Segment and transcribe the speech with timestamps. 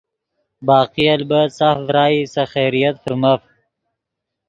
[0.67, 3.41] باقی البت ساف ڤرائی سے خیریت فرمف۔